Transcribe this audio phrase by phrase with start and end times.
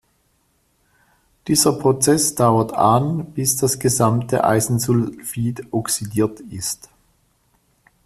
[1.47, 6.89] Dieser Prozess dauert an, bis das gesamte Eisensulfid oxidiert ist.